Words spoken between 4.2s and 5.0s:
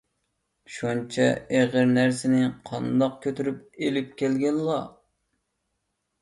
كەلگەنلا؟